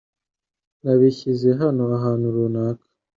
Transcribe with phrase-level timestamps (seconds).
[0.83, 2.85] Nabishyize hano ahantu runaka.